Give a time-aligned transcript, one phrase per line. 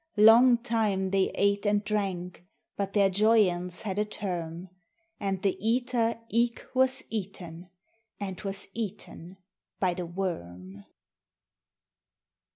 [0.17, 2.43] Long time they ate and drank,
[2.75, 4.69] but their joyaunce had a term; ✿
[5.19, 7.69] And the eater eke was eaten,
[8.19, 9.37] and was eaten
[9.79, 10.85] by the worm.